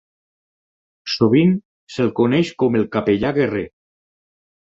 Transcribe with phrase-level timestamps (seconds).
[1.15, 1.51] Sovint
[1.97, 3.67] se"l coneix com el "capellà guerrer".